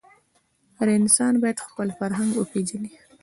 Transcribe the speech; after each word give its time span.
هر 0.77 0.87
انسان 0.99 1.33
باید 1.41 1.63
خپل 1.67 1.87
فرهنګ 1.99 2.31
وپېژني. 2.35 2.91